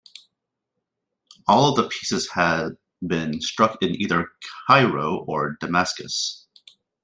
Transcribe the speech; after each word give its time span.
All 1.47 1.69
of 1.69 1.75
the 1.75 1.87
pieces 1.87 2.29
had 2.31 2.69
been 3.05 3.39
struck 3.39 3.77
in 3.83 3.93
either 3.95 4.29
Cairo 4.67 5.23
or 5.27 5.57
Damascus. 5.59 6.47